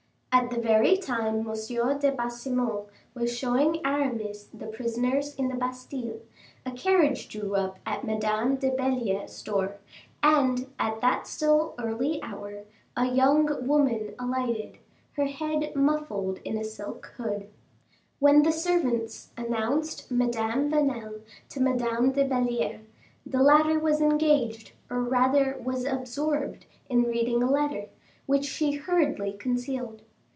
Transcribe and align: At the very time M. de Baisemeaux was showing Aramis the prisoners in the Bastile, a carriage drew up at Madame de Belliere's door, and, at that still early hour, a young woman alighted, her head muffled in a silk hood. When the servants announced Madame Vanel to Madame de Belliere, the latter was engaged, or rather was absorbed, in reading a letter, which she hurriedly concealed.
At 0.33 0.49
the 0.49 0.61
very 0.61 0.95
time 0.95 1.39
M. 1.41 1.97
de 1.99 2.11
Baisemeaux 2.13 2.87
was 3.13 3.37
showing 3.37 3.85
Aramis 3.85 4.47
the 4.53 4.65
prisoners 4.65 5.35
in 5.35 5.49
the 5.49 5.55
Bastile, 5.55 6.21
a 6.65 6.71
carriage 6.71 7.27
drew 7.27 7.53
up 7.55 7.79
at 7.85 8.05
Madame 8.05 8.55
de 8.55 8.69
Belliere's 8.71 9.43
door, 9.43 9.75
and, 10.23 10.67
at 10.79 11.01
that 11.01 11.27
still 11.27 11.75
early 11.77 12.23
hour, 12.23 12.63
a 12.95 13.07
young 13.07 13.67
woman 13.67 14.15
alighted, 14.17 14.77
her 15.17 15.25
head 15.25 15.75
muffled 15.75 16.39
in 16.45 16.57
a 16.57 16.63
silk 16.63 17.13
hood. 17.17 17.49
When 18.19 18.43
the 18.43 18.53
servants 18.53 19.31
announced 19.37 20.09
Madame 20.09 20.71
Vanel 20.71 21.21
to 21.49 21.59
Madame 21.59 22.13
de 22.13 22.23
Belliere, 22.25 22.79
the 23.25 23.43
latter 23.43 23.77
was 23.79 23.99
engaged, 23.99 24.71
or 24.89 25.03
rather 25.03 25.61
was 25.61 25.83
absorbed, 25.83 26.65
in 26.89 27.03
reading 27.03 27.43
a 27.43 27.51
letter, 27.51 27.89
which 28.27 28.45
she 28.45 28.71
hurriedly 28.71 29.33
concealed. 29.33 30.03